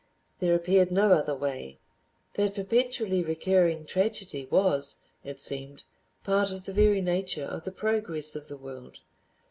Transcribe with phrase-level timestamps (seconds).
[0.39, 1.77] There appeared no other way;
[2.33, 5.83] that perpetually recurring tragedy was, it seemed,
[6.23, 9.01] part of the very nature of the progress of the world.